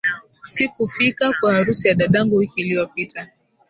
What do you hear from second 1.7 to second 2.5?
ya dadangu